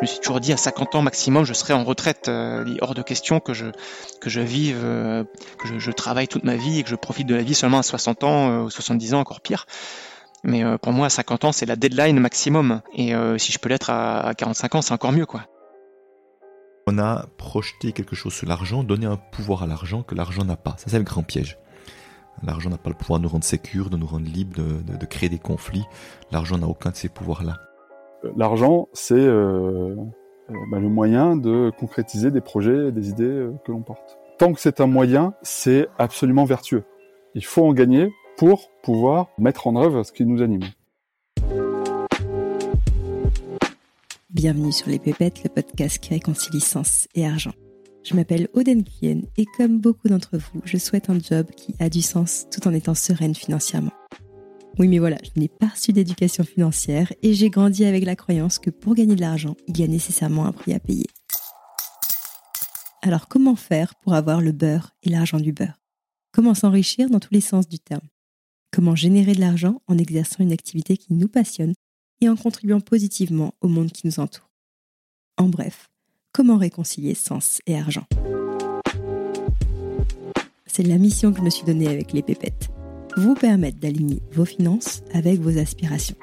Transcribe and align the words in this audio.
Je 0.00 0.06
me 0.06 0.06
suis 0.06 0.20
toujours 0.20 0.40
dit 0.40 0.50
à 0.54 0.56
50 0.56 0.94
ans 0.94 1.02
maximum, 1.02 1.44
je 1.44 1.52
serai 1.52 1.74
en 1.74 1.84
retraite. 1.84 2.28
Euh, 2.28 2.64
il 2.66 2.78
est 2.78 2.82
hors 2.82 2.94
de 2.94 3.02
question 3.02 3.38
que 3.38 3.52
je 3.52 3.66
que 4.22 4.30
je 4.30 4.40
vive, 4.40 4.80
euh, 4.82 5.24
que 5.58 5.78
je, 5.78 5.90
travaille 5.90 6.26
toute 6.26 6.42
ma 6.42 6.56
vie 6.56 6.78
et 6.78 6.82
que 6.82 6.88
je 6.88 6.96
profite 6.96 7.26
de 7.26 7.34
la 7.34 7.42
vie 7.42 7.52
seulement 7.52 7.80
à 7.80 7.82
60 7.82 8.24
ans 8.24 8.50
euh, 8.50 8.62
ou 8.62 8.70
70 8.70 9.12
ans, 9.12 9.20
encore 9.20 9.42
pire. 9.42 9.66
Mais 10.42 10.64
pour 10.78 10.92
moi, 10.92 11.08
à 11.08 11.10
50 11.10 11.44
ans, 11.44 11.52
c'est 11.52 11.66
la 11.66 11.76
deadline 11.76 12.18
maximum. 12.18 12.80
Et 12.94 13.12
si 13.36 13.52
je 13.52 13.58
peux 13.58 13.68
l'être 13.68 13.90
à, 13.90 14.32
45 14.34 14.74
ans, 14.74 14.80
c'est 14.80 14.94
encore 14.94 15.12
mieux, 15.12 15.26
quoi. 15.26 15.44
On 16.86 16.98
a 16.98 17.26
projeté 17.36 17.92
quelque 17.92 18.16
chose 18.16 18.32
sur 18.32 18.48
l'argent, 18.48 18.82
donné 18.82 19.04
un 19.04 19.18
pouvoir 19.18 19.64
à 19.64 19.66
l'argent 19.66 20.02
que 20.02 20.14
l'argent 20.14 20.46
n'a 20.46 20.56
pas. 20.56 20.76
Ça, 20.78 20.86
c'est 20.86 20.96
le 20.96 21.04
grand 21.04 21.22
piège. 21.22 21.58
L'argent 22.42 22.70
n'a 22.70 22.78
pas 22.78 22.88
le 22.88 22.96
pouvoir 22.96 23.18
de 23.18 23.24
nous 23.24 23.28
rendre 23.28 23.44
sécures, 23.44 23.90
de 23.90 23.98
nous 23.98 24.06
rendre 24.06 24.26
libres, 24.26 24.56
de, 24.56 24.96
de 24.96 25.04
créer 25.04 25.28
des 25.28 25.38
conflits. 25.38 25.84
L'argent 26.32 26.56
n'a 26.56 26.68
aucun 26.68 26.88
de 26.88 26.96
ces 26.96 27.10
pouvoirs-là. 27.10 27.58
L'argent, 28.36 28.88
c'est 28.92 29.14
euh, 29.14 29.94
euh, 29.96 30.54
bah, 30.70 30.78
le 30.78 30.88
moyen 30.88 31.36
de 31.36 31.70
concrétiser 31.78 32.30
des 32.30 32.42
projets, 32.42 32.92
des 32.92 33.08
idées 33.08 33.24
euh, 33.24 33.52
que 33.64 33.72
l'on 33.72 33.80
porte. 33.80 34.18
Tant 34.38 34.52
que 34.52 34.60
c'est 34.60 34.80
un 34.80 34.86
moyen, 34.86 35.34
c'est 35.42 35.88
absolument 35.98 36.44
vertueux. 36.44 36.84
Il 37.34 37.44
faut 37.44 37.64
en 37.64 37.72
gagner 37.72 38.12
pour 38.36 38.70
pouvoir 38.82 39.28
mettre 39.38 39.66
en 39.66 39.76
œuvre 39.76 40.02
ce 40.02 40.12
qui 40.12 40.26
nous 40.26 40.42
anime. 40.42 40.64
Bienvenue 44.28 44.72
sur 44.72 44.88
Les 44.88 44.98
Pépettes, 44.98 45.42
le 45.42 45.48
podcast 45.48 45.98
qui 45.98 46.10
réconcilie 46.10 46.60
sens 46.60 47.08
et 47.14 47.26
argent. 47.26 47.52
Je 48.02 48.14
m'appelle 48.14 48.48
Oden 48.54 48.84
Kien 48.84 49.22
et 49.36 49.44
comme 49.56 49.78
beaucoup 49.78 50.08
d'entre 50.08 50.36
vous, 50.36 50.60
je 50.64 50.76
souhaite 50.76 51.10
un 51.10 51.18
job 51.18 51.46
qui 51.56 51.74
a 51.80 51.88
du 51.88 52.00
sens 52.02 52.46
tout 52.50 52.66
en 52.68 52.72
étant 52.72 52.94
sereine 52.94 53.34
financièrement. 53.34 53.92
Oui, 54.80 54.88
mais 54.88 54.98
voilà, 54.98 55.18
je 55.22 55.38
n'ai 55.38 55.48
pas 55.48 55.66
reçu 55.66 55.92
d'éducation 55.92 56.42
financière 56.42 57.12
et 57.22 57.34
j'ai 57.34 57.50
grandi 57.50 57.84
avec 57.84 58.02
la 58.02 58.16
croyance 58.16 58.58
que 58.58 58.70
pour 58.70 58.94
gagner 58.94 59.14
de 59.14 59.20
l'argent, 59.20 59.54
il 59.68 59.78
y 59.78 59.82
a 59.82 59.86
nécessairement 59.86 60.46
un 60.46 60.52
prix 60.52 60.72
à 60.72 60.80
payer. 60.80 61.04
Alors 63.02 63.28
comment 63.28 63.56
faire 63.56 63.94
pour 63.96 64.14
avoir 64.14 64.40
le 64.40 64.52
beurre 64.52 64.92
et 65.02 65.10
l'argent 65.10 65.38
du 65.38 65.52
beurre? 65.52 65.78
Comment 66.32 66.54
s'enrichir 66.54 67.10
dans 67.10 67.20
tous 67.20 67.34
les 67.34 67.42
sens 67.42 67.68
du 67.68 67.78
terme? 67.78 68.08
Comment 68.72 68.96
générer 68.96 69.34
de 69.34 69.40
l'argent 69.40 69.82
en 69.86 69.98
exerçant 69.98 70.42
une 70.42 70.52
activité 70.52 70.96
qui 70.96 71.12
nous 71.12 71.28
passionne 71.28 71.74
et 72.22 72.30
en 72.30 72.36
contribuant 72.36 72.80
positivement 72.80 73.52
au 73.60 73.68
monde 73.68 73.92
qui 73.92 74.06
nous 74.06 74.18
entoure? 74.18 74.48
En 75.36 75.50
bref, 75.50 75.90
comment 76.32 76.56
réconcilier 76.56 77.14
sens 77.14 77.60
et 77.66 77.76
argent? 77.76 78.06
C'est 80.64 80.84
la 80.84 80.96
mission 80.96 81.32
que 81.32 81.40
je 81.40 81.44
me 81.44 81.50
suis 81.50 81.66
donnée 81.66 81.88
avec 81.88 82.14
les 82.14 82.22
pépettes 82.22 82.70
vous 83.16 83.34
permettre 83.34 83.78
d'aligner 83.78 84.22
vos 84.32 84.44
finances 84.44 85.02
avec 85.12 85.40
vos 85.40 85.58
aspirations. 85.58 86.16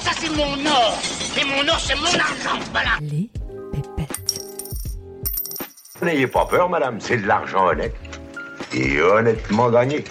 Ça 0.00 0.10
c'est 0.18 0.30
mon 0.30 0.42
or 0.42 0.98
Et 1.40 1.44
mon 1.44 1.68
or 1.68 1.80
c'est 1.80 1.94
mon 1.96 2.06
argent, 2.06 2.60
voilà 2.70 2.90
Les 3.00 3.30
pépettes. 3.72 4.44
N'ayez 6.02 6.26
pas 6.26 6.46
peur, 6.46 6.68
madame, 6.68 7.00
c'est 7.00 7.16
de 7.18 7.26
l'argent 7.26 7.68
honnête. 7.68 7.94
Et 8.72 9.00
honnêtement 9.00 9.70
gagné. 9.70 10.04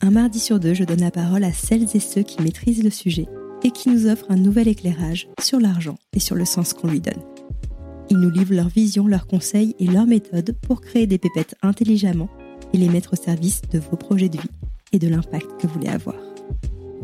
Un 0.00 0.10
mardi 0.10 0.40
sur 0.40 0.60
deux, 0.60 0.74
je 0.74 0.84
donne 0.84 1.00
la 1.00 1.10
parole 1.10 1.44
à 1.44 1.52
celles 1.52 1.88
et 1.94 2.00
ceux 2.00 2.22
qui 2.22 2.42
maîtrisent 2.42 2.82
le 2.82 2.90
sujet 2.90 3.26
et 3.64 3.70
qui 3.70 3.88
nous 3.88 4.06
offrent 4.08 4.30
un 4.30 4.36
nouvel 4.36 4.68
éclairage 4.68 5.28
sur 5.40 5.60
l'argent 5.60 5.96
et 6.12 6.20
sur 6.20 6.34
le 6.34 6.44
sens 6.44 6.74
qu'on 6.74 6.88
lui 6.88 7.00
donne. 7.00 7.22
Ils 8.10 8.18
nous 8.18 8.30
livrent 8.30 8.54
leur 8.54 8.68
vision, 8.68 9.06
leurs 9.06 9.26
conseils 9.26 9.74
et 9.78 9.86
leurs 9.86 10.06
méthodes 10.06 10.56
pour 10.60 10.80
créer 10.80 11.06
des 11.06 11.18
pépettes 11.18 11.54
intelligemment 11.62 12.28
et 12.72 12.78
les 12.78 12.88
mettre 12.88 13.12
au 13.12 13.16
service 13.16 13.62
de 13.70 13.78
vos 13.78 13.96
projets 13.96 14.28
de 14.28 14.38
vie 14.38 14.50
et 14.92 14.98
de 14.98 15.08
l'impact 15.08 15.46
que 15.60 15.66
vous 15.66 15.74
voulez 15.74 15.88
avoir. 15.88 16.16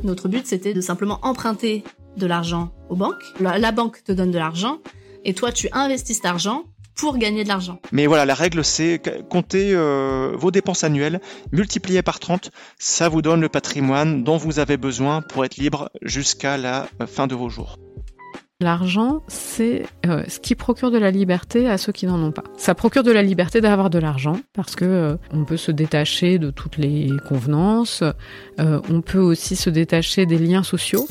Notre 0.03 0.29
but, 0.29 0.47
c'était 0.47 0.75
de 0.75 0.81
simplement 0.81 1.19
emprunter 1.23 1.85
de 2.17 2.27
l'argent 2.27 2.73
aux 2.89 2.97
banques. 2.97 3.23
La, 3.41 3.73
banque 3.73 4.03
te 4.05 4.13
donne 4.13 4.31
de 4.31 4.39
l'argent 4.39 4.79
et 5.25 5.35
toi, 5.35 5.53
tu 5.53 5.69
investis 5.73 6.17
cet 6.17 6.27
argent 6.27 6.65
pour 6.95 7.17
gagner 7.17 7.45
de 7.45 7.49
l'argent. 7.49 7.81
Mais 7.93 8.07
voilà, 8.07 8.25
la 8.25 8.35
règle, 8.35 8.65
c'est 8.65 9.01
compter 9.29 9.73
euh, 9.73 10.33
vos 10.37 10.51
dépenses 10.51 10.83
annuelles, 10.83 11.21
multipliées 11.53 12.03
par 12.03 12.19
30, 12.19 12.51
ça 12.79 13.09
vous 13.09 13.23
donne 13.23 13.41
le 13.41 13.49
patrimoine 13.49 14.25
dont 14.25 14.37
vous 14.37 14.59
avez 14.59 14.77
besoin 14.77 15.23
pour 15.23 15.45
être 15.45 15.57
libre 15.57 15.91
jusqu'à 16.03 16.57
la 16.57 16.89
fin 17.07 17.29
de 17.29 17.37
vos 17.37 17.49
jours. 17.49 17.79
L'argent, 18.61 19.23
c'est 19.29 19.85
euh, 20.05 20.25
ce 20.27 20.41
qui 20.41 20.57
procure 20.57 20.91
de 20.91 20.99
la 20.99 21.13
liberté 21.13 21.69
à 21.69 21.79
ceux 21.79 21.93
qui 21.93 22.07
n'en 22.07 22.21
ont 22.21 22.33
pas. 22.33 22.43
Ça 22.57 22.75
procure 22.75 23.05
de 23.05 23.13
la 23.13 23.23
liberté 23.23 23.61
d'avoir 23.61 23.89
de 23.89 24.01
l'argent 24.01 24.41
parce 24.53 24.75
que 24.75 24.85
euh, 24.85 25.17
on 25.33 25.45
peut 25.45 25.57
se 25.57 25.71
détacher 25.71 26.41
de 26.41 26.51
toutes 26.51 26.77
les 26.77 27.09
convenances, 27.29 28.03
euh, 28.59 28.81
on 28.91 29.01
peut 29.01 29.21
aussi 29.21 29.55
se 29.55 29.71
détacher 29.71 30.27
des 30.27 30.39
liens 30.39 30.65
sociaux. 30.65 31.07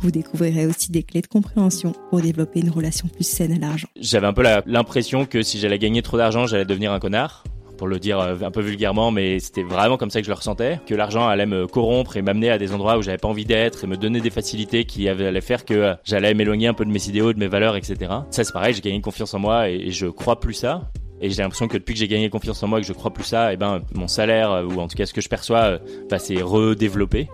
Vous 0.00 0.10
découvrirez 0.10 0.66
aussi 0.66 0.90
des 0.90 1.04
clés 1.04 1.22
de 1.22 1.28
compréhension 1.28 1.92
pour 2.10 2.20
développer 2.20 2.58
une 2.58 2.70
relation 2.70 3.06
plus 3.06 3.22
saine 3.22 3.52
à 3.52 3.58
l'argent. 3.58 3.86
J'avais 3.94 4.26
un 4.26 4.32
peu 4.32 4.42
l'impression 4.66 5.26
que 5.26 5.42
si 5.42 5.60
j'allais 5.60 5.78
gagner 5.78 6.02
trop 6.02 6.16
d'argent, 6.16 6.48
j'allais 6.48 6.64
devenir 6.64 6.90
un 6.90 6.98
connard 6.98 7.44
pour 7.76 7.88
le 7.88 7.98
dire 7.98 8.18
euh, 8.18 8.36
un 8.42 8.50
peu 8.50 8.60
vulgairement, 8.60 9.10
mais 9.10 9.38
c'était 9.38 9.62
vraiment 9.62 9.96
comme 9.96 10.10
ça 10.10 10.20
que 10.20 10.26
je 10.26 10.30
le 10.30 10.36
ressentais, 10.36 10.80
que 10.86 10.94
l'argent 10.94 11.26
allait 11.26 11.46
me 11.46 11.66
corrompre 11.66 12.16
et 12.16 12.22
m'amener 12.22 12.50
à 12.50 12.58
des 12.58 12.72
endroits 12.72 12.98
où 12.98 13.02
j'avais 13.02 13.18
pas 13.18 13.28
envie 13.28 13.44
d'être 13.44 13.84
et 13.84 13.86
me 13.86 13.96
donner 13.96 14.20
des 14.20 14.30
facilités 14.30 14.84
qui 14.84 15.08
allaient 15.08 15.40
faire 15.40 15.64
que 15.64 15.74
euh, 15.74 15.94
j'allais 16.04 16.34
m'éloigner 16.34 16.68
un 16.68 16.74
peu 16.74 16.84
de 16.84 16.90
mes 16.90 17.08
idéaux, 17.08 17.32
de 17.32 17.38
mes 17.38 17.48
valeurs, 17.48 17.76
etc. 17.76 17.96
Ça 18.30 18.44
c'est 18.44 18.52
pareil, 18.52 18.74
j'ai 18.74 18.80
gagné 18.80 19.00
confiance 19.00 19.34
en 19.34 19.38
moi 19.38 19.68
et 19.68 19.90
je 19.90 20.06
crois 20.06 20.40
plus 20.40 20.54
ça. 20.54 20.90
Et 21.20 21.30
j'ai 21.30 21.42
l'impression 21.42 21.68
que 21.68 21.78
depuis 21.78 21.94
que 21.94 22.00
j'ai 22.00 22.08
gagné 22.08 22.28
confiance 22.28 22.62
en 22.62 22.68
moi 22.68 22.78
et 22.78 22.82
que 22.82 22.88
je 22.88 22.92
crois 22.92 23.12
plus 23.12 23.24
ça, 23.24 23.50
et 23.50 23.54
eh 23.54 23.56
ben 23.56 23.82
mon 23.94 24.08
salaire 24.08 24.50
euh, 24.52 24.64
ou 24.64 24.80
en 24.80 24.88
tout 24.88 24.96
cas 24.96 25.06
ce 25.06 25.14
que 25.14 25.20
je 25.20 25.28
perçois, 25.28 25.78
bah, 26.10 26.18
s'est 26.18 26.42
redéveloppé. 26.42 27.28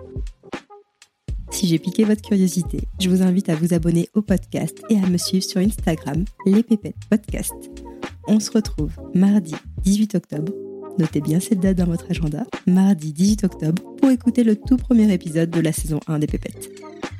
Si 1.51 1.67
j'ai 1.67 1.79
piqué 1.79 2.05
votre 2.05 2.21
curiosité, 2.21 2.79
je 2.99 3.09
vous 3.09 3.21
invite 3.21 3.49
à 3.49 3.55
vous 3.55 3.73
abonner 3.73 4.09
au 4.15 4.21
podcast 4.21 4.81
et 4.89 4.95
à 4.95 5.07
me 5.07 5.17
suivre 5.17 5.43
sur 5.43 5.59
Instagram, 5.59 6.23
les 6.45 6.63
pépettes 6.63 6.95
podcast. 7.09 7.90
On 8.27 8.39
se 8.39 8.51
retrouve 8.51 8.91
mardi 9.13 9.55
18 9.83 10.15
octobre. 10.15 10.53
Notez 10.99 11.21
bien 11.21 11.39
cette 11.39 11.59
date 11.59 11.77
dans 11.77 11.85
votre 11.85 12.09
agenda, 12.09 12.45
mardi 12.67 13.13
18 13.13 13.45
octobre, 13.45 13.81
pour 13.97 14.09
écouter 14.09 14.43
le 14.43 14.55
tout 14.55 14.77
premier 14.77 15.11
épisode 15.11 15.49
de 15.49 15.61
la 15.61 15.71
saison 15.71 15.99
1 16.07 16.19
des 16.19 16.27
Pépettes. 16.27 16.69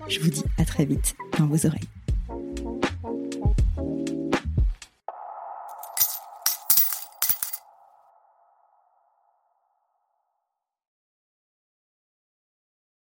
Je 0.08 0.20
vous 0.20 0.30
dis 0.30 0.44
à 0.58 0.66
très 0.66 0.86
vite 0.86 1.16
dans 1.40 1.48
vos 1.48 1.66
oreilles. 1.66 1.88